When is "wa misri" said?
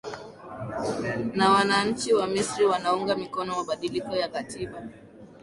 2.13-2.65